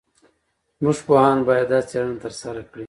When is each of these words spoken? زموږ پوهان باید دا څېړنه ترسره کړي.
زموږ 0.79 0.97
پوهان 1.07 1.37
باید 1.47 1.67
دا 1.73 1.79
څېړنه 1.89 2.17
ترسره 2.23 2.61
کړي. 2.71 2.79